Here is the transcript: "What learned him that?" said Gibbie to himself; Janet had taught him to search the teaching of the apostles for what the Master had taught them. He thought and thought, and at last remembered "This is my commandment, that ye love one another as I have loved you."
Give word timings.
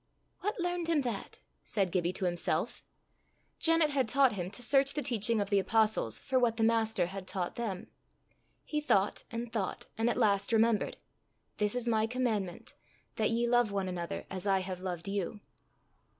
"What 0.39 0.59
learned 0.59 0.87
him 0.87 1.01
that?" 1.01 1.37
said 1.63 1.91
Gibbie 1.91 2.11
to 2.13 2.25
himself; 2.25 2.83
Janet 3.59 3.91
had 3.91 4.09
taught 4.09 4.31
him 4.33 4.49
to 4.49 4.63
search 4.63 4.95
the 4.95 5.03
teaching 5.03 5.39
of 5.39 5.51
the 5.51 5.59
apostles 5.59 6.19
for 6.19 6.39
what 6.39 6.57
the 6.57 6.63
Master 6.63 7.05
had 7.05 7.27
taught 7.27 7.53
them. 7.53 7.85
He 8.65 8.81
thought 8.81 9.23
and 9.29 9.51
thought, 9.51 9.85
and 9.99 10.09
at 10.09 10.17
last 10.17 10.51
remembered 10.53 10.97
"This 11.57 11.75
is 11.75 11.87
my 11.87 12.07
commandment, 12.07 12.73
that 13.17 13.29
ye 13.29 13.45
love 13.45 13.71
one 13.71 13.87
another 13.87 14.25
as 14.31 14.47
I 14.47 14.61
have 14.61 14.81
loved 14.81 15.07
you." 15.07 15.39